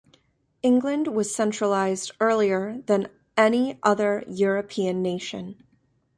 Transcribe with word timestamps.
England 0.63 1.09
was 1.09 1.31
centralized 1.35 2.11
earlier 2.19 2.81
than 2.87 3.07
any 3.37 3.77
other 3.83 4.23
European 4.27 5.03
nation. 5.03 5.63